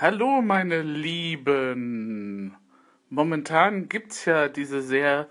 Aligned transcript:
Hallo, 0.00 0.42
meine 0.42 0.82
Lieben. 0.82 2.54
Momentan 3.10 3.88
gibt's 3.88 4.26
ja 4.26 4.46
diese 4.46 4.80
sehr 4.80 5.26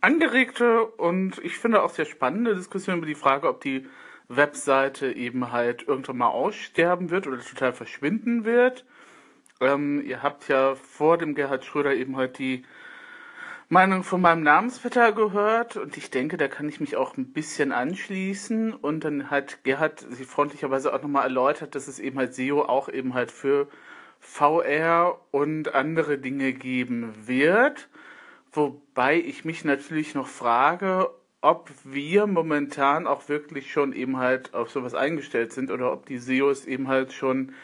angeregte 0.00 0.86
und 0.86 1.38
ich 1.42 1.58
finde 1.58 1.82
auch 1.82 1.90
sehr 1.90 2.04
spannende 2.04 2.54
Diskussion 2.54 2.98
über 2.98 3.06
die 3.06 3.16
Frage, 3.16 3.48
ob 3.48 3.60
die 3.62 3.88
Webseite 4.28 5.10
eben 5.12 5.50
halt 5.50 5.88
irgendwann 5.88 6.18
mal 6.18 6.28
aussterben 6.28 7.10
wird 7.10 7.26
oder 7.26 7.40
total 7.40 7.72
verschwinden 7.72 8.44
wird. 8.44 8.84
Ähm, 9.60 10.00
ihr 10.06 10.22
habt 10.22 10.46
ja 10.46 10.76
vor 10.76 11.18
dem 11.18 11.34
Gerhard 11.34 11.64
Schröder 11.64 11.92
eben 11.92 12.16
halt 12.16 12.38
die 12.38 12.62
Meinung 13.72 14.02
von 14.02 14.20
meinem 14.20 14.42
Namensvetter 14.42 15.12
gehört 15.12 15.76
und 15.76 15.96
ich 15.96 16.10
denke, 16.10 16.36
da 16.36 16.48
kann 16.48 16.68
ich 16.68 16.80
mich 16.80 16.96
auch 16.96 17.16
ein 17.16 17.32
bisschen 17.32 17.70
anschließen. 17.70 18.74
Und 18.74 19.04
dann 19.04 19.30
hat 19.30 19.62
Gerhard 19.62 20.04
sie 20.10 20.24
freundlicherweise 20.24 20.92
auch 20.92 21.00
nochmal 21.00 21.22
erläutert, 21.22 21.76
dass 21.76 21.86
es 21.86 22.00
eben 22.00 22.18
halt 22.18 22.34
SEO 22.34 22.62
auch 22.62 22.88
eben 22.88 23.14
halt 23.14 23.30
für 23.30 23.68
VR 24.18 25.20
und 25.30 25.72
andere 25.72 26.18
Dinge 26.18 26.52
geben 26.52 27.14
wird, 27.28 27.88
wobei 28.50 29.20
ich 29.20 29.44
mich 29.44 29.64
natürlich 29.64 30.16
noch 30.16 30.26
frage, 30.26 31.08
ob 31.40 31.70
wir 31.84 32.26
momentan 32.26 33.06
auch 33.06 33.28
wirklich 33.28 33.72
schon 33.72 33.92
eben 33.92 34.16
halt 34.16 34.52
auf 34.52 34.70
sowas 34.70 34.94
eingestellt 34.94 35.52
sind 35.52 35.70
oder 35.70 35.92
ob 35.92 36.06
die 36.06 36.18
SEOs 36.18 36.66
eben 36.66 36.88
halt 36.88 37.12
schon 37.12 37.54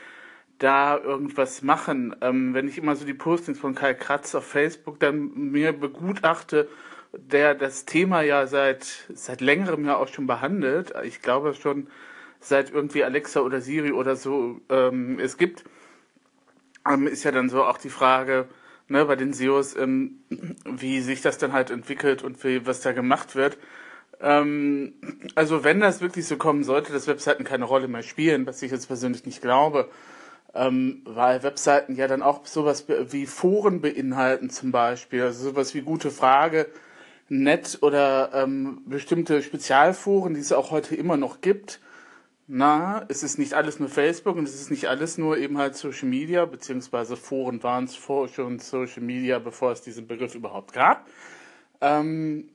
da 0.59 0.99
irgendwas 0.99 1.63
machen. 1.63 2.17
Ähm, 2.21 2.55
wenn 2.55 2.69
ich 2.69 2.79
immer 2.79 2.97
so 2.97 3.05
die 3.05 3.15
Postings 3.15 3.59
von 3.59 3.75
Kai 3.75 3.95
Kratz 3.95 4.35
auf 4.35 4.47
Facebook 4.47 5.01
dann 5.01 5.33
mir 5.35 5.73
begutachte, 5.73 6.69
der 7.13 7.55
das 7.55 7.85
Thema 7.85 8.23
ja 8.23 8.47
seit, 8.47 9.07
seit 9.15 9.41
längerem 9.41 9.85
ja 9.85 9.97
auch 9.97 10.09
schon 10.09 10.27
behandelt, 10.27 10.95
ich 11.05 11.23
glaube 11.23 11.55
schon 11.55 11.89
seit 12.41 12.71
irgendwie 12.71 13.05
Alexa 13.05 13.41
oder 13.41 13.61
Siri 13.61 13.93
oder 13.93 14.17
so 14.17 14.61
ähm, 14.69 15.19
es 15.19 15.37
gibt, 15.37 15.65
ähm, 16.89 17.07
ist 17.07 17.25
ja 17.25 17.33
dann 17.33 17.49
so 17.49 17.65
auch 17.65 17.79
die 17.79 17.91
Frage, 17.91 18.47
ne, 18.89 19.05
bei 19.05 19.17
den 19.17 19.33
SEOs, 19.33 19.77
ähm, 19.77 20.21
wie 20.65 21.01
sich 21.01 21.23
das 21.23 21.39
dann 21.39 21.53
halt 21.53 21.71
entwickelt 21.71 22.23
und 22.23 22.43
wie, 22.45 22.67
was 22.67 22.81
da 22.81 22.93
gemacht 22.93 23.35
wird. 23.35 23.59
Ähm, 24.21 24.95
also 25.35 25.65
wenn 25.65 25.81
das 25.81 26.01
wirklich 26.01 26.27
so 26.27 26.37
kommen 26.37 26.65
sollte, 26.65 26.93
dass 26.93 27.07
Webseiten 27.07 27.45
keine 27.45 27.65
Rolle 27.65 27.89
mehr 27.89 28.03
spielen, 28.03 28.47
was 28.47 28.63
ich 28.63 28.71
jetzt 28.71 28.87
persönlich 28.87 29.27
nicht 29.27 29.43
glaube, 29.43 29.91
ähm, 30.57 31.03
weil 31.05 31.43
Webseiten 31.43 31.95
ja 31.97 32.09
dann 32.09 32.23
auch 32.23 32.47
sowas 32.47 32.87
wie 32.89 33.27
Foren 33.27 33.81
beinhalten 33.81 34.51
zum 34.51 34.73
Beispiel, 34.73 35.23
also 35.23 35.51
sowas 35.51 35.75
wie 35.75 35.83
gute 35.83 36.11
Frage, 36.11 36.67
Net 37.29 37.79
oder 37.81 38.31
ähm, 38.35 38.83
bestimmte 38.87 39.43
Spezialforen, 39.43 40.35
die 40.35 40.41
es 40.41 40.53
auch 40.53 40.71
heute 40.71 40.95
immer 40.95 41.17
noch 41.17 41.41
gibt. 41.41 41.81
Na, 42.47 43.05
es 43.09 43.25
ist 43.25 43.39
nicht 43.39 43.55
alles 43.55 43.81
nur 43.81 43.89
Facebook 43.89 44.37
und 44.37 44.45
es 44.45 44.55
ist 44.55 44.71
nicht 44.71 44.87
alles 44.87 45.19
nur 45.19 45.37
eben 45.37 45.59
halt 45.59 45.75
Social 45.75 46.09
Media, 46.09 46.45
beziehungsweise 46.45 47.17
Foren 47.17 47.61
waren 47.65 47.85
es 47.85 47.97
vor 47.97 48.29
schon 48.29 48.61
Social 48.61 49.03
Media, 49.03 49.41
bevor 49.41 49.73
es 49.73 49.83
diesen 49.83 50.07
Begriff 50.07 50.37
überhaupt 50.37 50.73
gab. 50.73 51.09
Ähm, 51.81 52.49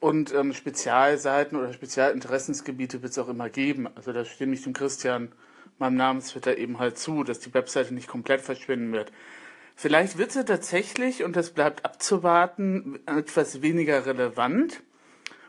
und 0.00 0.34
ähm, 0.34 0.52
Spezialseiten 0.52 1.56
oder 1.58 1.72
Spezialinteressensgebiete 1.72 3.00
wird 3.00 3.12
es 3.12 3.18
auch 3.18 3.28
immer 3.28 3.48
geben. 3.48 3.88
Also 3.94 4.12
da 4.12 4.26
stimme 4.26 4.52
ich 4.52 4.62
dem 4.62 4.74
Christian 4.74 5.32
meinem 5.78 5.96
Namensvetter 5.96 6.56
eben 6.56 6.78
halt 6.78 6.98
zu, 6.98 7.24
dass 7.24 7.40
die 7.40 7.54
Webseite 7.54 7.94
nicht 7.94 8.08
komplett 8.08 8.40
verschwinden 8.40 8.92
wird. 8.92 9.12
Vielleicht 9.76 10.18
wird 10.18 10.32
sie 10.32 10.44
tatsächlich, 10.44 11.24
und 11.24 11.36
das 11.36 11.50
bleibt 11.50 11.84
abzuwarten, 11.84 13.00
etwas 13.06 13.60
weniger 13.60 14.06
relevant. 14.06 14.82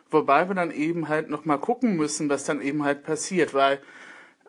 Wobei 0.10 0.48
wir 0.48 0.56
dann 0.56 0.72
eben 0.72 1.08
halt 1.10 1.30
nochmal 1.30 1.60
gucken 1.60 1.96
müssen, 1.96 2.30
was 2.30 2.44
dann 2.44 2.62
eben 2.62 2.84
halt 2.84 3.04
passiert, 3.04 3.54
weil 3.54 3.80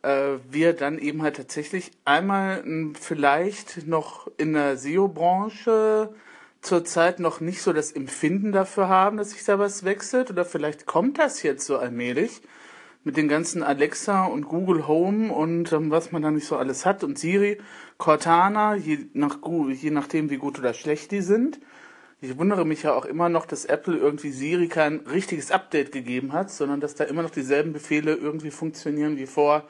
äh, 0.02 0.38
wir 0.48 0.72
dann 0.72 0.98
eben 0.98 1.22
halt 1.22 1.36
tatsächlich 1.36 1.90
einmal 2.04 2.64
vielleicht 2.98 3.86
noch 3.86 4.30
in 4.38 4.54
der 4.54 4.76
SEO-Branche 4.76 6.14
zurzeit 6.62 7.20
noch 7.20 7.40
nicht 7.40 7.62
so 7.62 7.72
das 7.72 7.92
Empfinden 7.92 8.52
dafür 8.52 8.88
haben, 8.88 9.16
dass 9.18 9.30
sich 9.30 9.44
da 9.44 9.58
was 9.58 9.84
wechselt. 9.84 10.30
Oder 10.30 10.44
vielleicht 10.44 10.86
kommt 10.86 11.18
das 11.18 11.42
jetzt 11.42 11.66
so 11.66 11.78
allmählich 11.78 12.40
mit 13.06 13.16
den 13.16 13.28
ganzen 13.28 13.62
Alexa 13.62 14.24
und 14.24 14.48
Google 14.48 14.88
Home 14.88 15.32
und 15.32 15.72
ähm, 15.72 15.92
was 15.92 16.10
man 16.10 16.22
da 16.22 16.32
nicht 16.32 16.48
so 16.48 16.56
alles 16.56 16.84
hat 16.84 17.04
und 17.04 17.16
Siri, 17.16 17.58
Cortana, 17.98 18.74
je, 18.74 18.98
nach, 19.12 19.38
je 19.70 19.90
nachdem 19.90 20.28
wie 20.28 20.38
gut 20.38 20.58
oder 20.58 20.74
schlecht 20.74 21.12
die 21.12 21.20
sind. 21.20 21.60
Ich 22.20 22.36
wundere 22.36 22.66
mich 22.66 22.82
ja 22.82 22.94
auch 22.94 23.04
immer 23.04 23.28
noch, 23.28 23.46
dass 23.46 23.64
Apple 23.64 23.96
irgendwie 23.96 24.32
Siri 24.32 24.66
kein 24.66 24.96
richtiges 25.06 25.52
Update 25.52 25.92
gegeben 25.92 26.32
hat, 26.32 26.50
sondern 26.50 26.80
dass 26.80 26.96
da 26.96 27.04
immer 27.04 27.22
noch 27.22 27.30
dieselben 27.30 27.72
Befehle 27.72 28.12
irgendwie 28.12 28.50
funktionieren 28.50 29.16
wie 29.16 29.26
vor 29.26 29.68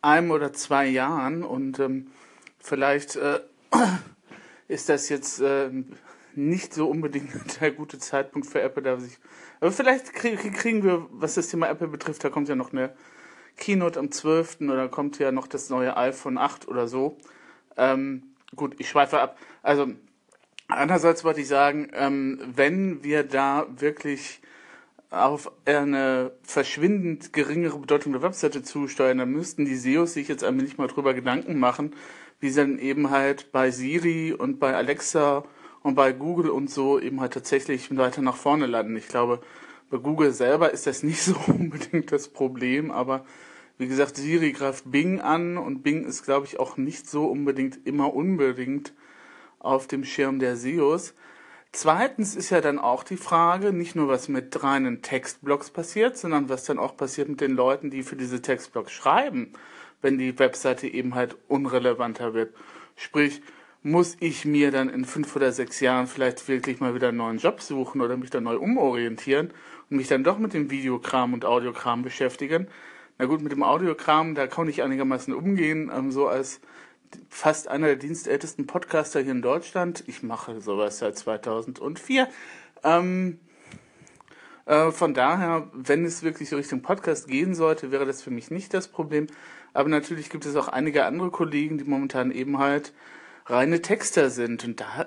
einem 0.00 0.32
oder 0.32 0.52
zwei 0.52 0.88
Jahren 0.88 1.44
und 1.44 1.78
ähm, 1.78 2.08
vielleicht 2.58 3.14
äh, 3.14 3.42
ist 4.66 4.88
das 4.88 5.08
jetzt 5.08 5.40
äh, 5.40 5.70
nicht 6.36 6.74
so 6.74 6.88
unbedingt 6.88 7.30
der 7.60 7.70
gute 7.70 7.98
Zeitpunkt 7.98 8.46
für 8.46 8.60
Apple, 8.60 8.82
da 8.82 8.98
sich. 8.98 9.18
Aber 9.60 9.72
vielleicht 9.72 10.12
kriegen 10.12 10.84
wir, 10.84 11.06
was 11.10 11.34
das 11.34 11.48
Thema 11.48 11.68
Apple 11.68 11.88
betrifft, 11.88 12.24
da 12.24 12.30
kommt 12.30 12.48
ja 12.48 12.54
noch 12.54 12.72
eine 12.72 12.94
Keynote 13.56 13.98
am 13.98 14.10
12. 14.10 14.62
oder 14.62 14.88
kommt 14.88 15.18
ja 15.18 15.32
noch 15.32 15.46
das 15.46 15.70
neue 15.70 15.96
iPhone 15.96 16.38
8 16.38 16.68
oder 16.68 16.88
so. 16.88 17.18
Ähm, 17.76 18.22
gut, 18.56 18.74
ich 18.78 18.88
schweife 18.88 19.20
ab. 19.20 19.38
Also, 19.62 19.88
andererseits 20.68 21.24
wollte 21.24 21.40
ich 21.40 21.48
sagen, 21.48 21.88
ähm, 21.92 22.40
wenn 22.54 23.04
wir 23.04 23.22
da 23.22 23.66
wirklich 23.76 24.40
auf 25.10 25.52
eine 25.66 26.32
verschwindend 26.42 27.34
geringere 27.34 27.78
Bedeutung 27.78 28.12
der 28.12 28.22
Webseite 28.22 28.62
zusteuern, 28.62 29.18
dann 29.18 29.30
müssten 29.30 29.66
die 29.66 29.76
SEOs 29.76 30.14
sich 30.14 30.28
jetzt 30.28 30.42
eigentlich 30.42 30.78
mal 30.78 30.88
drüber 30.88 31.12
Gedanken 31.12 31.58
machen, 31.58 31.94
wie 32.40 32.48
sie 32.48 32.60
dann 32.60 32.78
eben 32.78 33.10
halt 33.10 33.52
bei 33.52 33.70
Siri 33.70 34.32
und 34.32 34.58
bei 34.58 34.74
Alexa 34.74 35.44
und 35.82 35.94
bei 35.94 36.12
Google 36.12 36.50
und 36.50 36.70
so 36.70 36.98
eben 37.00 37.20
halt 37.20 37.32
tatsächlich 37.32 37.94
weiter 37.96 38.22
nach 38.22 38.36
vorne 38.36 38.66
landen. 38.66 38.96
Ich 38.96 39.08
glaube, 39.08 39.40
bei 39.90 39.98
Google 39.98 40.32
selber 40.32 40.72
ist 40.72 40.86
das 40.86 41.02
nicht 41.02 41.22
so 41.22 41.34
unbedingt 41.46 42.12
das 42.12 42.28
Problem, 42.28 42.90
aber 42.90 43.24
wie 43.78 43.88
gesagt, 43.88 44.16
Siri 44.16 44.52
greift 44.52 44.90
Bing 44.90 45.20
an 45.20 45.56
und 45.56 45.82
Bing 45.82 46.04
ist, 46.04 46.24
glaube 46.24 46.46
ich, 46.46 46.60
auch 46.60 46.76
nicht 46.76 47.08
so 47.08 47.24
unbedingt 47.26 47.86
immer 47.86 48.14
unbedingt 48.14 48.92
auf 49.58 49.86
dem 49.86 50.04
Schirm 50.04 50.38
der 50.38 50.56
SEOs. 50.56 51.14
Zweitens 51.72 52.36
ist 52.36 52.50
ja 52.50 52.60
dann 52.60 52.78
auch 52.78 53.02
die 53.02 53.16
Frage, 53.16 53.72
nicht 53.72 53.96
nur 53.96 54.08
was 54.08 54.28
mit 54.28 54.62
reinen 54.62 55.00
Textblocks 55.00 55.70
passiert, 55.70 56.18
sondern 56.18 56.50
was 56.50 56.64
dann 56.64 56.78
auch 56.78 56.96
passiert 56.96 57.30
mit 57.30 57.40
den 57.40 57.52
Leuten, 57.52 57.88
die 57.88 58.02
für 58.02 58.14
diese 58.14 58.42
Textblocks 58.42 58.92
schreiben, 58.92 59.54
wenn 60.02 60.18
die 60.18 60.38
Webseite 60.38 60.86
eben 60.86 61.14
halt 61.14 61.34
unrelevanter 61.48 62.34
wird. 62.34 62.54
Sprich, 62.94 63.40
muss 63.82 64.16
ich 64.20 64.44
mir 64.44 64.70
dann 64.70 64.88
in 64.88 65.04
fünf 65.04 65.34
oder 65.34 65.50
sechs 65.50 65.80
Jahren 65.80 66.06
vielleicht 66.06 66.46
wirklich 66.48 66.80
mal 66.80 66.94
wieder 66.94 67.08
einen 67.08 67.18
neuen 67.18 67.38
Job 67.38 67.60
suchen 67.60 68.00
oder 68.00 68.16
mich 68.16 68.30
dann 68.30 68.44
neu 68.44 68.56
umorientieren 68.56 69.50
und 69.90 69.96
mich 69.96 70.08
dann 70.08 70.24
doch 70.24 70.38
mit 70.38 70.54
dem 70.54 70.70
Videokram 70.70 71.34
und 71.34 71.44
Audiokram 71.44 72.02
beschäftigen. 72.02 72.68
Na 73.18 73.26
gut, 73.26 73.42
mit 73.42 73.52
dem 73.52 73.62
Audiokram, 73.62 74.34
da 74.34 74.46
kann 74.46 74.68
ich 74.68 74.82
einigermaßen 74.82 75.34
umgehen, 75.34 75.90
ähm, 75.94 76.12
so 76.12 76.28
als 76.28 76.60
fast 77.28 77.68
einer 77.68 77.88
der 77.88 77.96
dienstältesten 77.96 78.66
Podcaster 78.66 79.20
hier 79.20 79.32
in 79.32 79.42
Deutschland. 79.42 80.04
Ich 80.06 80.22
mache 80.22 80.60
sowas 80.60 80.98
seit 80.98 81.18
2004. 81.18 82.28
Ähm, 82.84 83.38
äh, 84.64 84.90
von 84.92 85.12
daher, 85.12 85.68
wenn 85.72 86.04
es 86.04 86.22
wirklich 86.22 86.48
so 86.48 86.56
Richtung 86.56 86.82
Podcast 86.82 87.28
gehen 87.28 87.54
sollte, 87.54 87.90
wäre 87.90 88.06
das 88.06 88.22
für 88.22 88.30
mich 88.30 88.50
nicht 88.50 88.72
das 88.74 88.88
Problem. 88.88 89.26
Aber 89.74 89.88
natürlich 89.88 90.30
gibt 90.30 90.46
es 90.46 90.56
auch 90.56 90.68
einige 90.68 91.04
andere 91.04 91.30
Kollegen, 91.30 91.78
die 91.78 91.84
momentan 91.84 92.30
eben 92.30 92.58
halt 92.58 92.92
reine 93.46 93.82
Texter 93.82 94.30
sind. 94.30 94.64
Und 94.64 94.80
da 94.80 95.06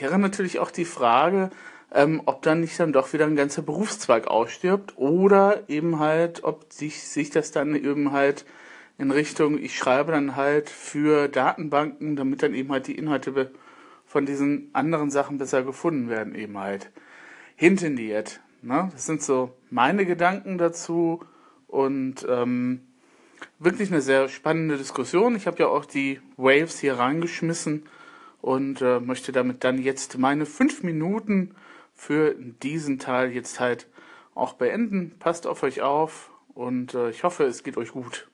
wäre 0.00 0.18
natürlich 0.18 0.58
auch 0.58 0.70
die 0.70 0.84
Frage, 0.84 1.50
ähm, 1.92 2.22
ob 2.26 2.42
dann 2.42 2.60
nicht 2.60 2.78
dann 2.78 2.92
doch 2.92 3.12
wieder 3.12 3.26
ein 3.26 3.36
ganzer 3.36 3.62
Berufszweig 3.62 4.26
ausstirbt 4.26 4.94
oder 4.96 5.62
eben 5.68 5.98
halt, 5.98 6.44
ob 6.44 6.72
sich, 6.72 7.02
sich 7.02 7.30
das 7.30 7.52
dann 7.52 7.74
eben 7.74 8.12
halt 8.12 8.44
in 8.98 9.10
Richtung, 9.10 9.58
ich 9.58 9.76
schreibe 9.76 10.12
dann 10.12 10.36
halt 10.36 10.70
für 10.70 11.28
Datenbanken, 11.28 12.16
damit 12.16 12.42
dann 12.42 12.54
eben 12.54 12.72
halt 12.72 12.86
die 12.86 12.96
Inhalte 12.96 13.50
von 14.06 14.26
diesen 14.26 14.70
anderen 14.72 15.10
Sachen 15.10 15.38
besser 15.38 15.62
gefunden 15.62 16.08
werden, 16.08 16.34
eben 16.34 16.58
halt 16.58 16.90
hintendiert. 17.56 18.40
Ne? 18.62 18.88
Das 18.92 19.06
sind 19.06 19.22
so 19.22 19.56
meine 19.70 20.06
Gedanken 20.06 20.58
dazu 20.58 21.20
und 21.66 22.26
ähm, 22.28 22.80
wirklich 23.58 23.90
eine 23.90 24.00
sehr 24.00 24.28
spannende 24.28 24.76
Diskussion. 24.76 25.36
Ich 25.36 25.46
habe 25.46 25.58
ja 25.58 25.68
auch 25.68 25.84
die 25.84 26.20
Waves 26.36 26.78
hier 26.78 26.98
reingeschmissen 26.98 27.88
und 28.40 28.82
äh, 28.82 29.00
möchte 29.00 29.32
damit 29.32 29.64
dann 29.64 29.78
jetzt 29.78 30.18
meine 30.18 30.46
fünf 30.46 30.82
Minuten 30.82 31.54
für 31.94 32.34
diesen 32.34 32.98
Teil 32.98 33.32
jetzt 33.32 33.60
halt 33.60 33.88
auch 34.34 34.54
beenden. 34.54 35.16
Passt 35.18 35.46
auf 35.46 35.62
euch 35.62 35.82
auf 35.82 36.30
und 36.54 36.94
äh, 36.94 37.10
ich 37.10 37.24
hoffe, 37.24 37.44
es 37.44 37.64
geht 37.64 37.76
euch 37.76 37.92
gut. 37.92 38.28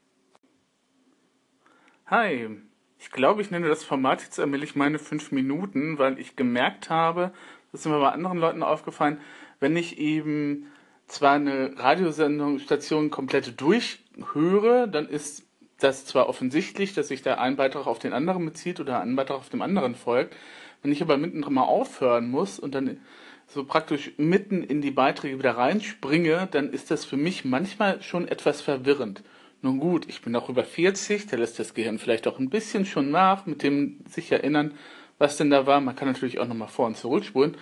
Hi, 2.06 2.50
ich 2.98 3.10
glaube, 3.10 3.42
ich 3.42 3.50
nenne 3.50 3.68
das 3.68 3.84
Format 3.84 4.22
jetzt 4.22 4.38
allmählich 4.38 4.76
meine 4.76 4.98
fünf 4.98 5.32
Minuten, 5.32 5.98
weil 5.98 6.18
ich 6.18 6.36
gemerkt 6.36 6.90
habe, 6.90 7.32
das 7.70 7.80
ist 7.80 7.86
mir 7.86 7.98
bei 7.98 8.10
anderen 8.10 8.38
Leuten 8.38 8.62
aufgefallen, 8.62 9.20
wenn 9.60 9.76
ich 9.76 9.98
eben 9.98 10.66
zwar 11.12 11.34
eine 11.34 11.74
Radiosendung 11.76 12.58
Station 12.58 13.10
komplett 13.10 13.60
durchhöre, 13.60 14.88
dann 14.88 15.08
ist 15.08 15.44
das 15.78 16.06
zwar 16.06 16.28
offensichtlich, 16.28 16.94
dass 16.94 17.08
sich 17.08 17.22
da 17.22 17.34
ein 17.34 17.56
Beitrag 17.56 17.86
auf 17.86 17.98
den 17.98 18.12
anderen 18.12 18.44
bezieht 18.46 18.80
oder 18.80 19.00
ein 19.00 19.14
Beitrag 19.14 19.38
auf 19.38 19.50
dem 19.50 19.62
anderen 19.62 19.94
folgt. 19.94 20.34
Wenn 20.82 20.92
ich 20.92 21.02
aber 21.02 21.16
mittendrin 21.16 21.54
mal 21.54 21.64
aufhören 21.64 22.30
muss 22.30 22.58
und 22.58 22.74
dann 22.74 22.98
so 23.46 23.64
praktisch 23.64 24.12
mitten 24.16 24.62
in 24.62 24.80
die 24.80 24.90
Beiträge 24.90 25.38
wieder 25.38 25.56
reinspringe, 25.56 26.48
dann 26.50 26.70
ist 26.70 26.90
das 26.90 27.04
für 27.04 27.16
mich 27.16 27.44
manchmal 27.44 28.00
schon 28.02 28.26
etwas 28.26 28.62
verwirrend. 28.62 29.22
Nun 29.60 29.78
gut, 29.78 30.08
ich 30.08 30.22
bin 30.22 30.34
auch 30.34 30.48
über 30.48 30.64
40, 30.64 31.26
da 31.26 31.36
lässt 31.36 31.58
das 31.58 31.74
Gehirn 31.74 31.98
vielleicht 31.98 32.26
auch 32.26 32.38
ein 32.38 32.50
bisschen 32.50 32.84
schon 32.86 33.10
nach, 33.10 33.46
mit 33.46 33.62
dem 33.62 33.98
sich 34.08 34.32
erinnern, 34.32 34.72
was 35.18 35.36
denn 35.36 35.50
da 35.50 35.66
war. 35.66 35.80
Man 35.80 35.94
kann 35.94 36.08
natürlich 36.08 36.40
auch 36.40 36.48
nochmal 36.48 36.68
vor 36.68 36.86
und 36.86 36.96
zurückspulen. 36.96 37.56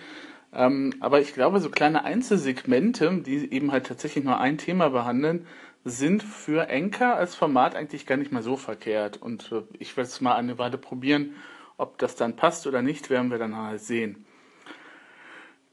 Ähm, 0.53 0.93
aber 0.99 1.21
ich 1.21 1.33
glaube, 1.33 1.59
so 1.59 1.69
kleine 1.69 2.03
Einzelsegmente, 2.03 3.21
die 3.25 3.51
eben 3.51 3.71
halt 3.71 3.87
tatsächlich 3.87 4.23
nur 4.23 4.39
ein 4.39 4.57
Thema 4.57 4.89
behandeln, 4.89 5.47
sind 5.83 6.23
für 6.23 6.67
Enker 6.67 7.15
als 7.15 7.35
Format 7.35 7.75
eigentlich 7.75 8.05
gar 8.05 8.17
nicht 8.17 8.31
mal 8.31 8.43
so 8.43 8.57
verkehrt. 8.57 9.21
Und 9.21 9.51
äh, 9.51 9.61
ich 9.79 9.97
werde 9.97 10.09
es 10.09 10.21
mal 10.21 10.35
eine 10.35 10.57
Weile 10.57 10.77
probieren. 10.77 11.35
Ob 11.77 11.97
das 11.97 12.15
dann 12.15 12.35
passt 12.35 12.67
oder 12.67 12.81
nicht, 12.81 13.09
werden 13.09 13.31
wir 13.31 13.39
dann 13.39 13.55
halt 13.55 13.81
sehen. 13.81 14.25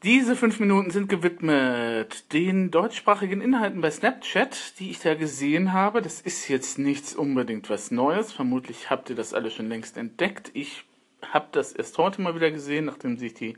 Diese 0.01 0.37
fünf 0.37 0.61
Minuten 0.61 0.91
sind 0.91 1.09
gewidmet 1.09 2.31
den 2.31 2.71
deutschsprachigen 2.71 3.41
Inhalten 3.41 3.81
bei 3.81 3.91
Snapchat, 3.91 4.79
die 4.79 4.91
ich 4.91 4.99
da 4.99 5.13
gesehen 5.13 5.73
habe. 5.73 6.01
Das 6.01 6.21
ist 6.21 6.47
jetzt 6.47 6.79
nichts 6.79 7.13
unbedingt 7.13 7.69
was 7.69 7.91
Neues. 7.91 8.31
Vermutlich 8.31 8.89
habt 8.89 9.09
ihr 9.09 9.17
das 9.17 9.33
alle 9.33 9.51
schon 9.51 9.67
längst 9.67 9.97
entdeckt. 9.97 10.51
Ich 10.53 10.85
habe 11.33 11.49
das 11.51 11.73
erst 11.73 11.97
heute 11.97 12.21
mal 12.21 12.33
wieder 12.33 12.49
gesehen, 12.49 12.85
nachdem 12.85 13.17
sich 13.17 13.33
die 13.33 13.57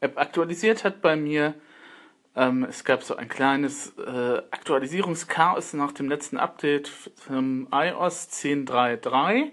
App 0.00 0.18
aktualisiert 0.18 0.84
hat 0.84 1.00
bei 1.00 1.16
mir. 1.16 1.54
Ähm, 2.36 2.64
es 2.68 2.84
gab 2.84 3.02
so 3.02 3.16
ein 3.16 3.28
kleines 3.28 3.94
äh, 3.98 4.38
Aktualisierungschaos 4.50 5.72
nach 5.72 5.92
dem 5.92 6.08
letzten 6.08 6.36
Update 6.36 6.88
vom 6.88 7.68
iOS 7.72 8.28
10.3.3. 8.30 9.50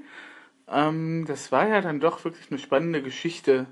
Ähm, 0.67 1.25
das 1.27 1.51
war 1.51 1.67
ja 1.67 1.81
dann 1.81 1.99
doch 1.99 2.23
wirklich 2.23 2.51
eine 2.51 2.59
spannende 2.59 3.01
Geschichte 3.01 3.67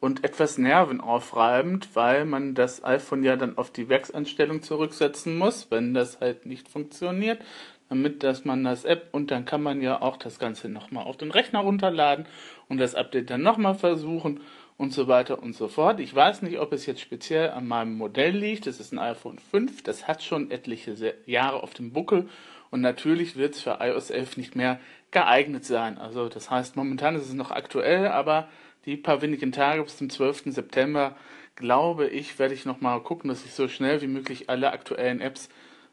und 0.00 0.24
etwas 0.24 0.58
nervenaufreibend, 0.58 1.94
weil 1.94 2.24
man 2.24 2.54
das 2.54 2.82
iPhone 2.84 3.22
ja 3.22 3.36
dann 3.36 3.58
auf 3.58 3.70
die 3.70 3.88
Werksanstellung 3.88 4.62
zurücksetzen 4.62 5.36
muss, 5.36 5.70
wenn 5.70 5.94
das 5.94 6.20
halt 6.20 6.46
nicht 6.46 6.68
funktioniert, 6.68 7.42
damit 7.90 8.22
dass 8.22 8.44
man 8.44 8.64
das 8.64 8.84
App 8.84 9.08
und 9.12 9.30
dann 9.30 9.44
kann 9.44 9.62
man 9.62 9.82
ja 9.82 10.00
auch 10.00 10.16
das 10.16 10.38
Ganze 10.38 10.68
nochmal 10.68 11.04
auf 11.04 11.18
den 11.18 11.30
Rechner 11.30 11.60
runterladen 11.60 12.26
und 12.68 12.78
das 12.78 12.94
Update 12.94 13.30
dann 13.30 13.42
nochmal 13.42 13.74
versuchen 13.74 14.40
und 14.80 14.94
so 14.94 15.08
weiter 15.08 15.42
und 15.42 15.54
so 15.54 15.68
fort. 15.68 16.00
Ich 16.00 16.14
weiß 16.14 16.40
nicht, 16.40 16.58
ob 16.58 16.72
es 16.72 16.86
jetzt 16.86 17.02
speziell 17.02 17.50
an 17.50 17.68
meinem 17.68 17.98
Modell 17.98 18.34
liegt. 18.34 18.66
Das 18.66 18.80
ist 18.80 18.92
ein 18.92 18.98
iPhone 18.98 19.38
5. 19.38 19.82
Das 19.82 20.08
hat 20.08 20.22
schon 20.22 20.50
etliche 20.50 21.14
Jahre 21.26 21.62
auf 21.62 21.74
dem 21.74 21.92
Buckel 21.92 22.30
und 22.70 22.80
natürlich 22.80 23.36
wird 23.36 23.54
es 23.54 23.60
für 23.60 23.76
iOS 23.78 24.08
11 24.08 24.38
nicht 24.38 24.56
mehr 24.56 24.80
geeignet 25.10 25.66
sein. 25.66 25.98
Also 25.98 26.30
das 26.30 26.50
heißt, 26.50 26.76
momentan 26.76 27.14
ist 27.14 27.26
es 27.26 27.34
noch 27.34 27.50
aktuell, 27.50 28.06
aber 28.06 28.48
die 28.86 28.96
paar 28.96 29.20
wenigen 29.20 29.52
Tage 29.52 29.82
bis 29.82 29.98
zum 29.98 30.08
12. 30.08 30.44
September, 30.46 31.14
glaube 31.56 32.08
ich, 32.08 32.38
werde 32.38 32.54
ich 32.54 32.64
nochmal 32.64 33.02
gucken, 33.02 33.28
dass 33.28 33.44
ich 33.44 33.52
so 33.52 33.68
schnell 33.68 34.00
wie 34.00 34.06
möglich 34.06 34.48
alle 34.48 34.72
aktuellen 34.72 35.20
Apps 35.20 35.50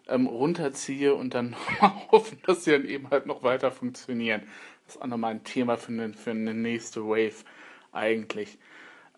ähm, 0.07 0.28
runterziehe 0.28 1.13
und 1.13 1.34
dann 1.34 1.57
hoffen, 2.12 2.39
dass 2.45 2.63
sie 2.63 2.72
dann 2.72 2.86
eben 2.86 3.10
halt 3.10 3.25
noch 3.25 3.44
weiter 3.44 3.69
funktionieren. 3.69 4.44
Das 4.86 4.95
ist 4.95 5.01
auch 5.01 5.07
nochmal 5.07 5.31
ein 5.31 5.44
Thema 5.44 5.75
für 5.75 5.92
eine, 5.92 6.13
für 6.13 6.31
eine 6.31 6.54
nächste 6.54 7.04
Wave 7.04 7.44
eigentlich. 7.92 8.57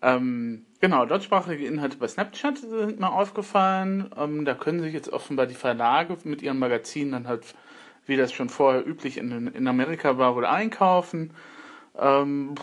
Ähm, 0.02 0.64
genau, 0.80 1.04
deutschsprachige 1.04 1.66
Inhalte 1.66 1.98
bei 1.98 2.08
Snapchat 2.08 2.58
sind 2.58 3.00
mir 3.00 3.12
aufgefallen. 3.12 4.10
Ähm, 4.16 4.44
da 4.44 4.54
können 4.54 4.80
sich 4.80 4.94
jetzt 4.94 5.12
offenbar 5.12 5.46
die 5.46 5.54
Verlage 5.54 6.16
mit 6.24 6.42
ihren 6.42 6.58
Magazinen 6.58 7.12
dann 7.12 7.28
halt, 7.28 7.54
wie 8.06 8.16
das 8.16 8.32
schon 8.32 8.48
vorher 8.48 8.86
üblich 8.86 9.18
in, 9.18 9.48
in 9.48 9.68
Amerika 9.68 10.16
war, 10.18 10.36
wohl 10.36 10.46
einkaufen. 10.46 11.32
Ähm, 11.98 12.54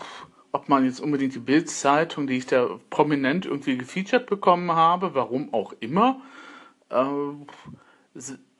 ob 0.50 0.68
man 0.68 0.84
jetzt 0.84 1.00
unbedingt 1.00 1.34
die 1.34 1.40
Bildzeitung, 1.40 2.26
die 2.26 2.38
ich 2.38 2.46
da 2.46 2.80
prominent 2.90 3.46
irgendwie 3.46 3.78
gefeatured 3.78 4.26
bekommen 4.26 4.72
habe, 4.72 5.14
warum 5.14 5.52
auch 5.52 5.74
immer, 5.80 6.20
äh, 6.90 7.04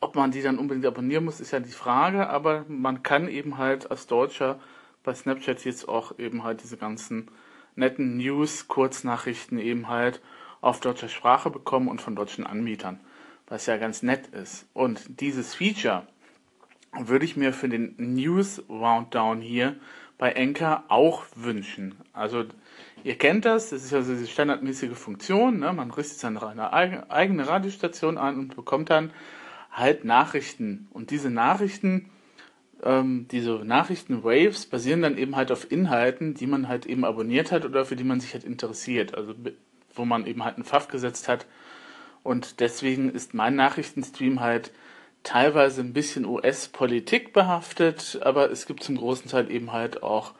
ob 0.00 0.14
man 0.14 0.30
die 0.30 0.42
dann 0.42 0.58
unbedingt 0.58 0.86
abonnieren 0.86 1.24
muss, 1.24 1.40
ist 1.40 1.50
ja 1.50 1.60
die 1.60 1.70
Frage, 1.70 2.28
aber 2.28 2.64
man 2.68 3.02
kann 3.02 3.26
eben 3.28 3.58
halt 3.58 3.90
als 3.90 4.06
Deutscher 4.06 4.60
bei 5.02 5.14
Snapchat 5.14 5.64
jetzt 5.64 5.88
auch 5.88 6.18
eben 6.18 6.44
halt 6.44 6.62
diese 6.62 6.76
ganzen 6.76 7.30
netten 7.78 8.16
News, 8.16 8.68
Kurznachrichten 8.68 9.58
eben 9.58 9.88
halt 9.88 10.20
auf 10.60 10.80
deutscher 10.80 11.08
Sprache 11.08 11.50
bekommen 11.50 11.88
und 11.88 12.00
von 12.00 12.16
deutschen 12.16 12.44
Anbietern, 12.44 13.00
was 13.46 13.66
ja 13.66 13.76
ganz 13.76 14.02
nett 14.02 14.26
ist. 14.28 14.66
Und 14.74 15.20
dieses 15.20 15.54
Feature 15.54 16.06
würde 16.98 17.24
ich 17.24 17.36
mir 17.36 17.52
für 17.52 17.68
den 17.68 17.94
News 17.96 18.62
Rounddown 18.68 19.40
hier 19.40 19.76
bei 20.18 20.32
Enker 20.32 20.84
auch 20.88 21.24
wünschen. 21.36 21.94
Also 22.12 22.44
ihr 23.04 23.16
kennt 23.16 23.44
das, 23.44 23.70
das 23.70 23.84
ist 23.84 23.92
ja 23.92 24.02
so 24.02 24.12
diese 24.12 24.26
standardmäßige 24.26 24.98
Funktion, 24.98 25.60
ne? 25.60 25.72
man 25.72 25.90
richtet 25.92 26.18
seine 26.18 26.72
eigene 26.72 27.46
Radiostation 27.46 28.18
an 28.18 28.36
und 28.36 28.56
bekommt 28.56 28.90
dann 28.90 29.12
halt 29.70 30.04
Nachrichten. 30.04 30.88
Und 30.90 31.10
diese 31.10 31.30
Nachrichten 31.30 32.10
ähm, 32.82 33.26
diese 33.30 33.52
Nachrichten-Waves 33.52 34.66
basieren 34.66 35.02
dann 35.02 35.18
eben 35.18 35.36
halt 35.36 35.50
auf 35.50 35.70
Inhalten, 35.70 36.34
die 36.34 36.46
man 36.46 36.68
halt 36.68 36.86
eben 36.86 37.04
abonniert 37.04 37.52
hat 37.52 37.64
oder 37.64 37.84
für 37.84 37.96
die 37.96 38.04
man 38.04 38.20
sich 38.20 38.34
halt 38.34 38.44
interessiert. 38.44 39.14
Also 39.14 39.34
wo 39.94 40.04
man 40.04 40.26
eben 40.26 40.44
halt 40.44 40.56
einen 40.56 40.64
Pfaff 40.64 40.88
gesetzt 40.88 41.28
hat. 41.28 41.46
Und 42.22 42.60
deswegen 42.60 43.10
ist 43.10 43.34
mein 43.34 43.56
Nachrichtenstream 43.56 44.40
halt 44.40 44.72
teilweise 45.22 45.80
ein 45.80 45.92
bisschen 45.92 46.24
US-Politik 46.24 47.32
behaftet, 47.32 48.20
aber 48.22 48.50
es 48.50 48.66
gibt 48.66 48.82
zum 48.82 48.96
großen 48.96 49.30
Teil 49.30 49.50
eben 49.50 49.72
halt 49.72 50.02
auch 50.02 50.34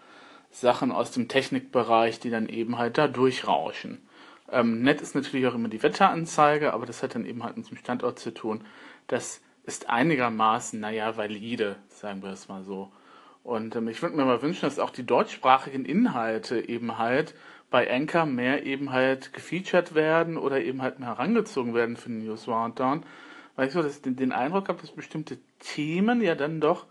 Sachen 0.51 0.93
aus 0.93 1.11
dem 1.11 1.29
Technikbereich, 1.29 2.21
die 2.21 2.31
dann 2.31 2.49
eben 2.49 2.79
halt 2.79 2.99
da 2.99 3.09
durchrauschen. 3.09 3.99
Ähm, 4.51 4.83
nett 4.83 5.01
ist 5.03 5.15
natürlich 5.15 5.47
auch 5.47 5.55
immer 5.55 5.69
die 5.69 5.83
Wetteranzeige, 5.83 6.73
aber 6.73 6.87
das 6.87 7.03
hat 7.03 7.15
dann 7.15 7.27
eben 7.27 7.45
halt 7.45 7.57
mit 7.57 7.71
dem 7.71 7.77
Standort 7.77 8.19
zu 8.19 8.33
tun. 8.33 8.65
Das 9.07 9.41
ist 9.69 9.91
einigermaßen, 9.91 10.81
naja, 10.81 11.17
valide, 11.19 11.77
sagen 11.89 12.23
wir 12.23 12.31
es 12.31 12.49
mal 12.49 12.65
so. 12.65 12.91
Und 13.45 13.77
ähm, 13.77 13.89
ich 13.89 14.01
würde 14.03 14.17
mir 14.17 14.25
mal 14.25 14.41
wünschen, 14.41 14.63
dass 14.63 14.79
auch 14.79 14.91
die 14.91 15.05
deutschsprachigen 15.05 15.85
Inhalte 15.85 16.67
eben 16.69 16.97
halt 16.97 17.35
bei 17.71 17.91
Anchor 17.91 18.25
mehr 18.25 18.65
eben 18.65 18.93
halt 18.93 19.35
gefeatured 19.35 19.95
werden 19.95 20.39
oder 20.39 20.63
eben 20.63 20.81
halt 20.81 20.99
mehr 20.99 21.09
herangezogen 21.09 21.75
werden 21.75 21.99
für 21.99 22.09
den 22.09 22.25
News 22.25 22.49
Rounddown, 22.49 23.05
weil 23.57 23.67
ich 23.69 23.75
so 23.75 23.83
dass 23.83 24.01
den, 24.01 24.17
den 24.17 24.33
Eindruck 24.33 24.71
habe, 24.71 24.81
dass 24.81 24.91
bestimmte 24.91 25.37
Themen 25.59 26.23
ja 26.23 26.35
dann 26.35 26.63
doch 26.63 26.87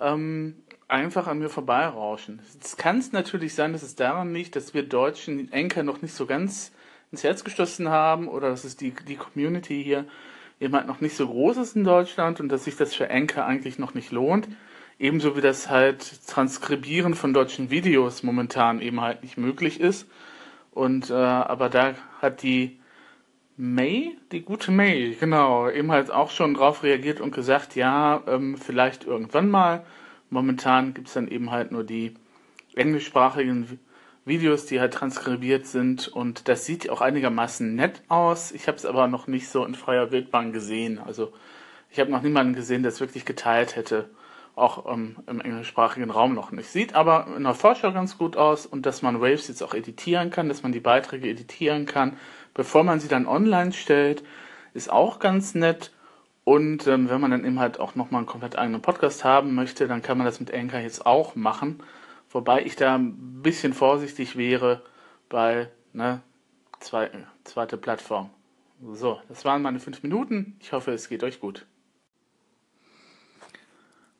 ähm, 0.00 0.56
einfach 0.88 1.26
an 1.26 1.38
mir 1.38 1.50
vorbeirauschen. 1.50 2.40
Es 2.62 2.78
kann 2.78 3.04
natürlich 3.12 3.54
sein, 3.54 3.74
dass 3.74 3.82
es 3.82 3.94
daran 3.94 4.32
liegt, 4.32 4.56
dass 4.56 4.72
wir 4.72 4.84
Deutschen 4.84 5.50
Anchor 5.52 5.82
noch 5.82 6.00
nicht 6.00 6.14
so 6.14 6.24
ganz 6.24 6.72
ins 7.12 7.24
Herz 7.24 7.44
gestoßen 7.44 7.90
haben 7.90 8.26
oder 8.26 8.48
dass 8.48 8.64
es 8.64 8.78
die, 8.78 8.94
die 9.06 9.16
Community 9.16 9.84
hier 9.84 10.06
eben 10.60 10.74
halt 10.74 10.86
noch 10.86 11.00
nicht 11.00 11.16
so 11.16 11.26
groß 11.26 11.58
ist 11.58 11.76
in 11.76 11.84
Deutschland 11.84 12.40
und 12.40 12.48
dass 12.48 12.64
sich 12.64 12.76
das 12.76 12.94
für 12.94 13.10
Anchor 13.10 13.44
eigentlich 13.44 13.78
noch 13.78 13.94
nicht 13.94 14.10
lohnt. 14.10 14.48
Ebenso 14.98 15.36
wie 15.36 15.42
das 15.42 15.68
halt 15.68 16.26
Transkribieren 16.26 17.14
von 17.14 17.34
deutschen 17.34 17.70
Videos 17.70 18.22
momentan 18.22 18.80
eben 18.80 19.00
halt 19.00 19.22
nicht 19.22 19.36
möglich 19.36 19.80
ist. 19.80 20.08
Und 20.72 21.10
äh, 21.10 21.14
aber 21.14 21.68
da 21.68 21.94
hat 22.20 22.42
die 22.42 22.78
May, 23.58 24.16
die 24.32 24.42
gute 24.42 24.70
May, 24.70 25.16
genau, 25.18 25.68
eben 25.70 25.90
halt 25.90 26.10
auch 26.10 26.30
schon 26.30 26.54
drauf 26.54 26.82
reagiert 26.82 27.20
und 27.20 27.34
gesagt, 27.34 27.74
ja, 27.74 28.22
ähm, 28.26 28.56
vielleicht 28.56 29.04
irgendwann 29.04 29.50
mal. 29.50 29.84
Momentan 30.28 30.92
gibt's 30.92 31.14
dann 31.14 31.28
eben 31.28 31.50
halt 31.50 31.72
nur 31.72 31.84
die 31.84 32.14
englischsprachigen 32.74 33.78
Videos, 34.26 34.66
die 34.66 34.80
halt 34.80 34.92
transkribiert 34.92 35.66
sind 35.66 36.08
und 36.08 36.48
das 36.48 36.66
sieht 36.66 36.90
auch 36.90 37.00
einigermaßen 37.00 37.74
nett 37.74 38.02
aus. 38.08 38.50
Ich 38.50 38.66
habe 38.66 38.76
es 38.76 38.84
aber 38.84 39.06
noch 39.06 39.28
nicht 39.28 39.48
so 39.48 39.64
in 39.64 39.76
freier 39.76 40.10
Wildbahn 40.10 40.52
gesehen. 40.52 40.98
Also 40.98 41.32
ich 41.90 42.00
habe 42.00 42.10
noch 42.10 42.22
niemanden 42.22 42.54
gesehen, 42.54 42.82
der 42.82 42.90
es 42.90 43.00
wirklich 43.00 43.24
geteilt 43.24 43.76
hätte, 43.76 44.10
auch 44.56 44.92
ähm, 44.92 45.16
im 45.28 45.40
englischsprachigen 45.40 46.10
Raum 46.10 46.34
noch 46.34 46.50
nicht. 46.50 46.68
Sieht 46.68 46.94
aber 46.94 47.28
in 47.36 47.44
der 47.44 47.54
Vorschau 47.54 47.92
ganz 47.92 48.18
gut 48.18 48.36
aus 48.36 48.66
und 48.66 48.84
dass 48.84 49.00
man 49.00 49.20
Waves 49.20 49.46
jetzt 49.46 49.62
auch 49.62 49.74
editieren 49.74 50.30
kann, 50.30 50.48
dass 50.48 50.64
man 50.64 50.72
die 50.72 50.80
Beiträge 50.80 51.28
editieren 51.28 51.86
kann, 51.86 52.16
bevor 52.52 52.82
man 52.82 52.98
sie 52.98 53.08
dann 53.08 53.26
online 53.26 53.72
stellt, 53.72 54.24
ist 54.74 54.90
auch 54.90 55.20
ganz 55.20 55.54
nett. 55.54 55.92
Und 56.42 56.86
ähm, 56.88 57.08
wenn 57.08 57.20
man 57.20 57.30
dann 57.30 57.44
eben 57.44 57.60
halt 57.60 57.78
auch 57.78 57.94
nochmal 57.94 58.20
einen 58.20 58.26
komplett 58.26 58.56
eigenen 58.56 58.82
Podcast 58.82 59.24
haben 59.24 59.54
möchte, 59.54 59.86
dann 59.86 60.02
kann 60.02 60.18
man 60.18 60.26
das 60.26 60.40
mit 60.40 60.52
Anchor 60.52 60.80
jetzt 60.80 61.06
auch 61.06 61.36
machen. 61.36 61.80
Wobei 62.36 62.66
ich 62.66 62.76
da 62.76 62.96
ein 62.96 63.40
bisschen 63.40 63.72
vorsichtig 63.72 64.36
wäre 64.36 64.82
bei 65.30 65.70
ne, 65.94 66.20
zwei, 66.80 67.10
zweite 67.44 67.78
Plattform. 67.78 68.28
So, 68.92 69.18
das 69.30 69.46
waren 69.46 69.62
meine 69.62 69.80
fünf 69.80 70.02
Minuten. 70.02 70.54
Ich 70.60 70.72
hoffe, 70.72 70.92
es 70.92 71.08
geht 71.08 71.24
euch 71.24 71.40
gut. 71.40 71.64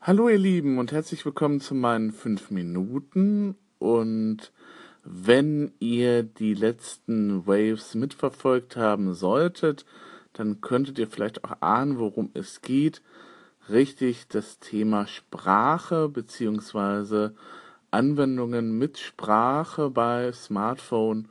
Hallo 0.01 0.29
ihr 0.29 0.39
Lieben 0.39 0.79
und 0.79 0.91
herzlich 0.91 1.23
willkommen 1.25 1.61
zu 1.61 1.75
meinen 1.75 2.11
fünf 2.11 2.49
Minuten. 2.49 3.55
Und 3.77 4.51
wenn 5.03 5.73
ihr 5.77 6.23
die 6.23 6.55
letzten 6.55 7.45
Waves 7.45 7.93
mitverfolgt 7.93 8.77
haben 8.77 9.13
solltet, 9.13 9.85
dann 10.33 10.59
könntet 10.59 10.97
ihr 10.97 11.07
vielleicht 11.07 11.43
auch 11.43 11.61
ahnen, 11.61 11.99
worum 11.99 12.31
es 12.33 12.63
geht. 12.63 13.03
richtig 13.69 14.27
das 14.27 14.57
Thema 14.57 15.05
Sprache 15.05 16.09
beziehungsweise 16.09 17.35
Anwendungen 17.91 18.77
mit 18.77 18.97
Sprache 18.97 19.89
bei 19.89 20.31
Smartphone 20.31 21.27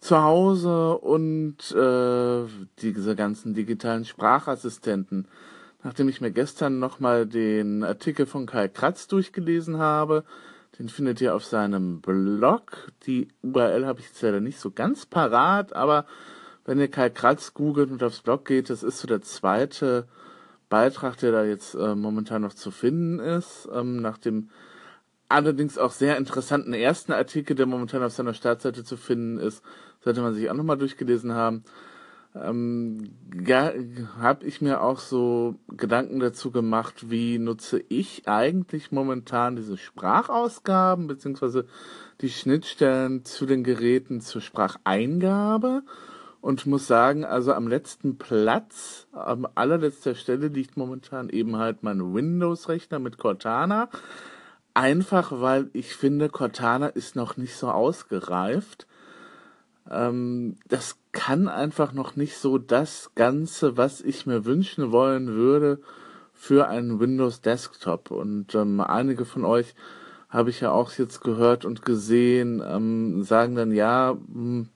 zu 0.00 0.22
Hause 0.22 0.98
und 0.98 1.72
äh, 1.72 2.44
diese 2.78 3.16
ganzen 3.16 3.54
digitalen 3.54 4.04
Sprachassistenten. 4.04 5.26
Nachdem 5.82 6.08
ich 6.08 6.20
mir 6.20 6.30
gestern 6.30 6.78
nochmal 6.78 7.26
den 7.26 7.84
Artikel 7.84 8.26
von 8.26 8.46
Kai 8.46 8.68
Kratz 8.68 9.08
durchgelesen 9.08 9.78
habe, 9.78 10.24
den 10.78 10.88
findet 10.88 11.20
ihr 11.20 11.34
auf 11.34 11.44
seinem 11.44 12.00
Blog. 12.00 12.92
Die 13.06 13.28
URL 13.42 13.86
habe 13.86 14.00
ich 14.00 14.06
jetzt 14.06 14.22
leider 14.22 14.40
nicht 14.40 14.58
so 14.58 14.70
ganz 14.70 15.06
parat, 15.06 15.74
aber 15.74 16.06
wenn 16.64 16.80
ihr 16.80 16.88
Kai 16.88 17.10
Kratz 17.10 17.54
googelt 17.54 17.90
und 17.90 18.02
aufs 18.02 18.20
Blog 18.20 18.44
geht, 18.44 18.70
das 18.70 18.82
ist 18.82 18.98
so 18.98 19.06
der 19.06 19.22
zweite 19.22 20.06
Beitrag, 20.68 21.16
der 21.18 21.32
da 21.32 21.44
jetzt 21.44 21.74
äh, 21.74 21.94
momentan 21.94 22.42
noch 22.42 22.54
zu 22.54 22.70
finden 22.70 23.20
ist. 23.20 23.68
Ähm, 23.72 24.02
nach 24.02 24.18
dem 24.18 24.50
allerdings 25.28 25.78
auch 25.78 25.92
sehr 25.92 26.16
interessanten 26.16 26.72
ersten 26.72 27.12
Artikel, 27.12 27.56
der 27.56 27.66
momentan 27.66 28.02
auf 28.02 28.12
seiner 28.12 28.34
Startseite 28.34 28.84
zu 28.84 28.96
finden 28.96 29.38
ist, 29.38 29.62
sollte 30.00 30.22
man 30.22 30.34
sich 30.34 30.50
auch 30.50 30.54
nochmal 30.54 30.78
durchgelesen 30.78 31.34
haben. 31.34 31.64
Ähm, 32.34 33.10
ja, 33.46 33.72
habe 34.20 34.44
ich 34.44 34.60
mir 34.60 34.82
auch 34.82 34.98
so 34.98 35.54
Gedanken 35.68 36.20
dazu 36.20 36.50
gemacht, 36.50 37.10
wie 37.10 37.38
nutze 37.38 37.82
ich 37.88 38.28
eigentlich 38.28 38.92
momentan 38.92 39.56
diese 39.56 39.78
Sprachausgaben 39.78 41.06
beziehungsweise 41.06 41.66
die 42.20 42.28
Schnittstellen 42.28 43.24
zu 43.24 43.46
den 43.46 43.64
Geräten 43.64 44.20
zur 44.20 44.42
Spracheingabe 44.42 45.82
und 46.40 46.66
muss 46.66 46.86
sagen, 46.86 47.24
also 47.24 47.52
am 47.54 47.68
letzten 47.68 48.18
Platz, 48.18 49.06
am 49.12 49.48
allerletzter 49.54 50.14
Stelle 50.14 50.48
liegt 50.48 50.76
momentan 50.76 51.28
eben 51.28 51.56
halt 51.56 51.82
mein 51.82 52.14
Windows-Rechner 52.14 52.98
mit 52.98 53.18
Cortana. 53.18 53.88
Einfach 54.76 55.32
weil 55.32 55.70
ich 55.72 55.96
finde, 55.96 56.28
Cortana 56.28 56.88
ist 56.88 57.16
noch 57.16 57.38
nicht 57.38 57.56
so 57.56 57.70
ausgereift. 57.70 58.86
Ähm, 59.90 60.56
das 60.68 60.98
kann 61.12 61.48
einfach 61.48 61.94
noch 61.94 62.14
nicht 62.14 62.36
so 62.36 62.58
das 62.58 63.10
Ganze, 63.14 63.78
was 63.78 64.02
ich 64.02 64.26
mir 64.26 64.44
wünschen 64.44 64.92
wollen 64.92 65.28
würde 65.28 65.80
für 66.34 66.68
einen 66.68 67.00
Windows 67.00 67.40
Desktop. 67.40 68.10
Und 68.10 68.54
ähm, 68.54 68.82
einige 68.82 69.24
von 69.24 69.46
euch 69.46 69.74
habe 70.28 70.50
ich 70.50 70.60
ja 70.60 70.72
auch 70.72 70.92
jetzt 70.92 71.22
gehört 71.22 71.64
und 71.64 71.80
gesehen, 71.80 72.62
ähm, 72.62 73.22
sagen 73.22 73.54
dann 73.54 73.72
ja, 73.72 74.10
hm, 74.10 74.68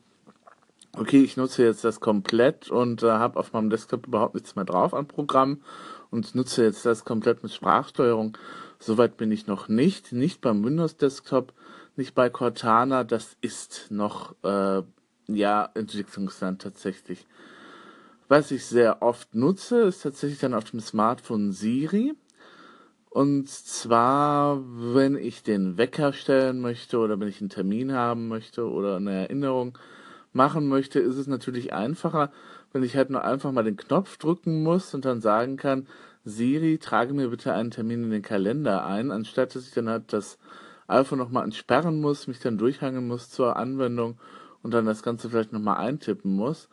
okay, 0.97 1.23
ich 1.23 1.37
nutze 1.37 1.62
jetzt 1.62 1.85
das 1.85 2.00
komplett 2.00 2.71
und 2.71 3.02
äh, 3.02 3.11
habe 3.11 3.38
auf 3.38 3.52
meinem 3.52 3.69
Desktop 3.69 4.07
überhaupt 4.07 4.33
nichts 4.33 4.57
mehr 4.57 4.64
drauf 4.64 4.95
an 4.95 5.07
Programm 5.07 5.61
und 6.11 6.35
nutze 6.35 6.64
jetzt 6.64 6.87
das 6.87 7.04
komplett 7.04 7.42
mit 7.42 7.52
Sprachsteuerung. 7.52 8.38
Soweit 8.80 9.18
bin 9.18 9.30
ich 9.30 9.46
noch 9.46 9.68
nicht, 9.68 10.12
nicht 10.12 10.40
beim 10.40 10.64
Windows 10.64 10.96
Desktop, 10.96 11.52
nicht 11.96 12.14
bei 12.14 12.30
Cortana. 12.30 13.04
Das 13.04 13.37
ist 13.42 13.88
noch 13.90 14.34
äh, 14.42 14.82
ja 15.28 15.70
Entwicklungsland 15.75 16.62
tatsächlich. 16.62 17.26
Was 18.26 18.50
ich 18.50 18.64
sehr 18.64 19.02
oft 19.02 19.34
nutze, 19.34 19.82
ist 19.82 20.02
tatsächlich 20.02 20.40
dann 20.40 20.54
auf 20.54 20.64
dem 20.70 20.80
Smartphone 20.80 21.52
Siri. 21.52 22.14
Und 23.10 23.50
zwar, 23.50 24.62
wenn 24.64 25.16
ich 25.16 25.42
den 25.42 25.76
Wecker 25.76 26.14
stellen 26.14 26.60
möchte 26.60 26.99
oder 26.99 27.20
wenn 27.20 27.28
ich 27.28 27.40
einen 27.40 27.50
Termin 27.50 27.92
haben 27.92 28.28
möchte 28.28 28.66
oder 28.66 28.96
eine 28.96 29.12
Erinnerung 29.12 29.76
machen 30.32 30.68
möchte, 30.68 31.00
ist 31.00 31.16
es 31.16 31.26
natürlich 31.26 31.72
einfacher, 31.72 32.30
wenn 32.72 32.84
ich 32.84 32.96
halt 32.96 33.10
nur 33.10 33.25
einfach 33.25 33.50
mal 33.52 33.64
den 33.64 33.76
Knopf 33.76 34.16
drücken 34.16 34.62
muss 34.62 34.94
und 34.94 35.04
dann 35.04 35.20
sagen 35.20 35.56
kann, 35.56 35.88
Siri, 36.24 36.78
trage 36.78 37.14
mir 37.14 37.28
bitte 37.28 37.52
einen 37.54 37.70
Termin 37.70 38.04
in 38.04 38.10
den 38.10 38.22
Kalender 38.22 38.84
ein, 38.84 39.10
anstatt 39.10 39.54
dass 39.54 39.66
ich 39.66 39.72
dann 39.72 39.88
halt 39.88 40.12
das 40.12 40.38
iPhone 40.86 41.18
nochmal 41.18 41.44
entsperren 41.44 42.00
muss, 42.00 42.26
mich 42.26 42.40
dann 42.40 42.58
durchhangen 42.58 43.06
muss 43.06 43.30
zur 43.30 43.56
Anwendung 43.56 44.18
und 44.62 44.74
dann 44.74 44.86
das 44.86 45.02
Ganze 45.02 45.30
vielleicht 45.30 45.52
nochmal 45.52 45.78
eintippen 45.78 46.34
muss. 46.34 46.68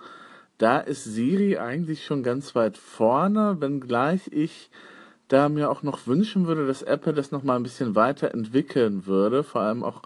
Da 0.58 0.80
ist 0.80 1.04
Siri 1.04 1.58
eigentlich 1.58 2.06
schon 2.06 2.24
ganz 2.24 2.56
weit 2.56 2.78
vorne, 2.78 3.58
wenngleich 3.60 4.32
ich 4.32 4.70
da 5.28 5.50
mir 5.50 5.70
auch 5.70 5.84
noch 5.84 6.08
wünschen 6.08 6.48
würde, 6.48 6.66
dass 6.66 6.82
Apple 6.82 7.14
das 7.14 7.32
nochmal 7.32 7.58
ein 7.58 7.64
bisschen 7.64 7.96
weiterentwickeln 7.96 9.06
würde, 9.06 9.44
vor 9.44 9.62
allem 9.62 9.84
auch 9.84 10.02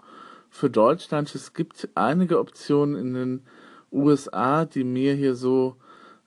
für 0.50 0.68
Deutschland. 0.68 1.34
Es 1.34 1.54
gibt 1.54 1.88
einige 1.94 2.38
Optionen 2.38 2.96
in 2.96 3.14
den 3.14 3.42
USA, 3.90 4.64
die 4.64 4.84
mir 4.84 5.14
hier 5.14 5.34
so 5.34 5.76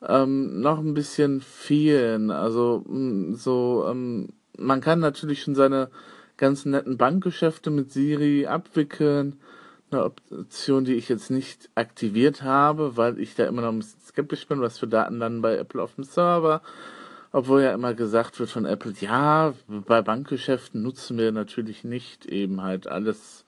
ähm, 0.07 0.61
noch 0.61 0.79
ein 0.79 0.93
bisschen 0.93 1.41
fehlen. 1.41 2.31
Also 2.31 2.83
mm, 2.87 3.35
so, 3.35 3.85
ähm, 3.89 4.29
man 4.57 4.81
kann 4.81 4.99
natürlich 4.99 5.43
schon 5.43 5.55
seine 5.55 5.89
ganzen 6.37 6.71
netten 6.71 6.97
Bankgeschäfte 6.97 7.69
mit 7.69 7.91
Siri 7.91 8.47
abwickeln. 8.47 9.39
Eine 9.91 10.05
Option, 10.05 10.83
die 10.83 10.95
ich 10.95 11.09
jetzt 11.09 11.29
nicht 11.29 11.69
aktiviert 11.75 12.41
habe, 12.41 12.97
weil 12.97 13.19
ich 13.19 13.35
da 13.35 13.45
immer 13.45 13.61
noch 13.61 13.69
ein 13.69 13.79
bisschen 13.79 14.01
skeptisch 14.01 14.47
bin, 14.47 14.61
was 14.61 14.79
für 14.79 14.87
Daten 14.87 15.19
landen 15.19 15.41
bei 15.41 15.57
Apple 15.57 15.81
auf 15.81 15.95
dem 15.95 16.03
Server. 16.03 16.61
Obwohl 17.31 17.61
ja 17.61 17.73
immer 17.73 17.93
gesagt 17.93 18.39
wird 18.39 18.49
von 18.49 18.65
Apple, 18.65 18.93
ja, 19.01 19.53
bei 19.67 20.01
Bankgeschäften 20.01 20.81
nutzen 20.81 21.17
wir 21.17 21.31
natürlich 21.31 21.83
nicht 21.83 22.25
eben 22.25 22.63
halt 22.63 22.87
alles, 22.87 23.45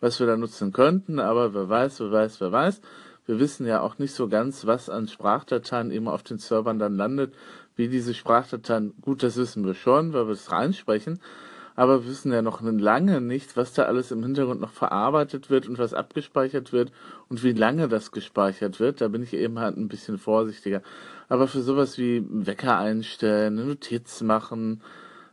was 0.00 0.18
wir 0.18 0.26
da 0.26 0.36
nutzen 0.36 0.72
könnten, 0.72 1.20
aber 1.20 1.54
wer 1.54 1.68
weiß, 1.68 2.00
wer 2.00 2.10
weiß, 2.10 2.40
wer 2.40 2.52
weiß. 2.52 2.80
Wir 3.28 3.38
wissen 3.38 3.66
ja 3.66 3.82
auch 3.82 3.98
nicht 3.98 4.14
so 4.14 4.26
ganz, 4.26 4.64
was 4.64 4.88
an 4.88 5.06
Sprachdateien 5.06 5.90
eben 5.90 6.08
auf 6.08 6.22
den 6.22 6.38
Servern 6.38 6.78
dann 6.78 6.96
landet, 6.96 7.34
wie 7.76 7.88
diese 7.88 8.14
Sprachdateien, 8.14 8.94
gut, 9.02 9.22
das 9.22 9.36
wissen 9.36 9.66
wir 9.66 9.74
schon, 9.74 10.14
weil 10.14 10.26
wir 10.28 10.32
es 10.32 10.50
reinsprechen, 10.50 11.20
aber 11.76 12.00
wir 12.00 12.10
wissen 12.10 12.32
ja 12.32 12.40
noch 12.40 12.62
lange 12.62 13.20
nicht, 13.20 13.54
was 13.54 13.74
da 13.74 13.82
alles 13.82 14.12
im 14.12 14.22
Hintergrund 14.22 14.62
noch 14.62 14.72
verarbeitet 14.72 15.50
wird 15.50 15.68
und 15.68 15.78
was 15.78 15.92
abgespeichert 15.92 16.72
wird 16.72 16.90
und 17.28 17.44
wie 17.44 17.52
lange 17.52 17.86
das 17.86 18.12
gespeichert 18.12 18.80
wird. 18.80 19.02
Da 19.02 19.08
bin 19.08 19.22
ich 19.22 19.34
eben 19.34 19.58
halt 19.58 19.76
ein 19.76 19.88
bisschen 19.88 20.16
vorsichtiger. 20.16 20.80
Aber 21.28 21.48
für 21.48 21.60
sowas 21.60 21.98
wie 21.98 22.24
Wecker 22.30 22.78
einstellen, 22.78 23.58
eine 23.58 23.68
Notiz 23.68 24.22
machen, 24.22 24.80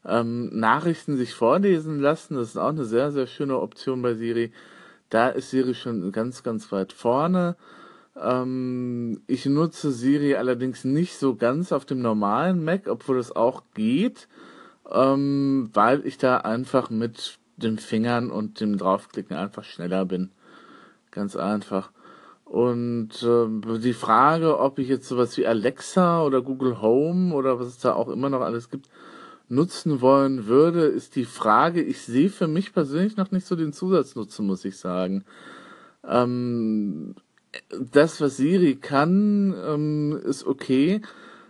ähm, 0.03 0.49
Nachrichten 0.51 1.15
sich 1.15 1.33
vorlesen 1.33 2.01
lassen, 2.01 2.35
das 2.35 2.49
ist 2.49 2.57
auch 2.57 2.67
eine 2.67 2.83
sehr, 2.83 3.13
sehr 3.13 3.27
schöne 3.27 3.57
Option 3.57 4.01
bei 4.01 4.15
Siri. 4.15 4.51
Da 5.09 5.29
ist 5.29 5.49
Siri 5.49 5.73
schon 5.75 6.11
ganz, 6.11 6.43
ganz 6.43 6.73
weit 6.73 6.91
vorne. 6.91 7.55
Ähm, 8.21 9.21
ich 9.27 9.45
nutze 9.45 9.91
Siri 9.91 10.35
allerdings 10.35 10.83
nicht 10.83 11.17
so 11.17 11.35
ganz 11.35 11.71
auf 11.71 11.85
dem 11.85 12.01
normalen 12.01 12.63
Mac, 12.63 12.87
obwohl 12.87 13.17
es 13.17 13.35
auch 13.35 13.63
geht, 13.73 14.27
ähm, 14.91 15.69
weil 15.73 16.05
ich 16.05 16.17
da 16.17 16.37
einfach 16.37 16.89
mit 16.89 17.39
den 17.57 17.77
Fingern 17.77 18.31
und 18.31 18.59
dem 18.59 18.77
Draufklicken 18.77 19.35
einfach 19.35 19.63
schneller 19.63 20.05
bin. 20.05 20.31
Ganz 21.11 21.35
einfach. 21.35 21.91
Und 22.45 23.23
äh, 23.23 23.79
die 23.79 23.93
Frage, 23.93 24.59
ob 24.59 24.77
ich 24.79 24.87
jetzt 24.87 25.07
sowas 25.07 25.35
wie 25.37 25.47
Alexa 25.47 26.23
oder 26.23 26.41
Google 26.41 26.81
Home 26.81 27.33
oder 27.33 27.59
was 27.59 27.67
es 27.67 27.79
da 27.79 27.93
auch 27.93 28.07
immer 28.07 28.29
noch 28.29 28.41
alles 28.41 28.69
gibt, 28.69 28.89
nutzen 29.49 30.01
wollen 30.01 30.47
würde, 30.47 30.85
ist 30.85 31.15
die 31.15 31.25
Frage. 31.25 31.81
Ich 31.81 32.01
sehe 32.01 32.29
für 32.29 32.47
mich 32.47 32.73
persönlich 32.73 33.17
noch 33.17 33.31
nicht 33.31 33.45
so 33.45 33.55
den 33.55 33.73
Zusatznutzen, 33.73 34.45
muss 34.45 34.65
ich 34.65 34.77
sagen. 34.77 35.25
Ähm, 36.07 37.15
das, 37.79 38.21
was 38.21 38.37
Siri 38.37 38.75
kann, 38.75 39.55
ähm, 39.65 40.19
ist 40.23 40.45
okay. 40.45 41.01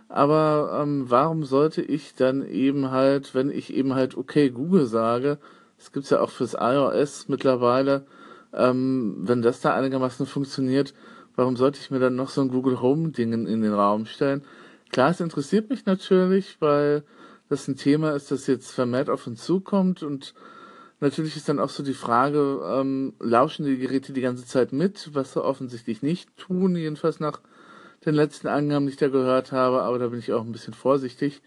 Aber 0.08 0.80
ähm, 0.82 1.06
warum 1.08 1.44
sollte 1.44 1.82
ich 1.82 2.14
dann 2.14 2.46
eben 2.46 2.90
halt, 2.90 3.34
wenn 3.34 3.50
ich 3.50 3.74
eben 3.74 3.94
halt 3.94 4.16
okay 4.16 4.50
Google 4.50 4.86
sage, 4.86 5.38
das 5.78 5.92
gibt's 5.92 6.10
ja 6.10 6.20
auch 6.20 6.30
fürs 6.30 6.56
iOS 6.58 7.28
mittlerweile, 7.28 8.06
ähm, 8.54 9.16
wenn 9.20 9.42
das 9.42 9.60
da 9.60 9.74
einigermaßen 9.74 10.26
funktioniert, 10.26 10.94
warum 11.34 11.56
sollte 11.56 11.80
ich 11.80 11.90
mir 11.90 11.98
dann 11.98 12.14
noch 12.14 12.30
so 12.30 12.40
ein 12.40 12.48
Google 12.48 12.80
Home 12.80 13.10
Ding 13.10 13.32
in 13.32 13.62
den 13.62 13.74
Raum 13.74 14.06
stellen? 14.06 14.42
Klar, 14.90 15.10
es 15.10 15.20
interessiert 15.20 15.68
mich 15.68 15.84
natürlich, 15.86 16.56
weil 16.60 17.02
das 17.48 17.68
ein 17.68 17.76
Thema 17.76 18.12
ist, 18.12 18.30
das 18.30 18.46
jetzt 18.46 18.70
vermehrt 18.70 19.10
auf 19.10 19.26
uns 19.26 19.44
zukommt 19.44 20.02
und 20.02 20.34
Natürlich 21.00 21.36
ist 21.36 21.48
dann 21.48 21.60
auch 21.60 21.68
so 21.68 21.82
die 21.82 21.94
Frage, 21.94 22.60
ähm, 22.64 23.12
lauschen 23.20 23.66
die 23.66 23.76
Geräte 23.76 24.12
die 24.12 24.22
ganze 24.22 24.46
Zeit 24.46 24.72
mit, 24.72 25.10
was 25.12 25.34
sie 25.34 25.44
offensichtlich 25.44 26.02
nicht 26.02 26.34
tun, 26.36 26.74
jedenfalls 26.74 27.20
nach 27.20 27.40
den 28.06 28.14
letzten 28.14 28.48
Angaben, 28.48 28.86
die 28.86 28.92
ich 28.92 28.98
da 28.98 29.08
gehört 29.08 29.52
habe, 29.52 29.82
aber 29.82 29.98
da 29.98 30.08
bin 30.08 30.18
ich 30.18 30.32
auch 30.32 30.42
ein 30.42 30.52
bisschen 30.52 30.74
vorsichtig. 30.74 31.42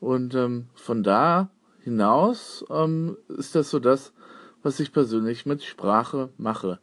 Und 0.00 0.34
ähm, 0.34 0.66
von 0.74 1.02
da 1.02 1.50
hinaus 1.80 2.64
ähm, 2.70 3.16
ist 3.28 3.54
das 3.54 3.70
so 3.70 3.80
das, 3.80 4.12
was 4.62 4.78
ich 4.78 4.92
persönlich 4.92 5.46
mit 5.46 5.64
Sprache 5.64 6.28
mache. 6.36 6.78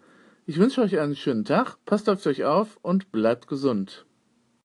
Ich 0.46 0.60
wünsche 0.60 0.82
euch 0.82 1.00
einen 1.00 1.16
schönen 1.16 1.46
Tag, 1.46 1.78
passt 1.86 2.10
auf 2.10 2.26
euch 2.26 2.44
auf 2.44 2.78
und 2.82 3.12
bleibt 3.12 3.48
gesund. 3.48 4.06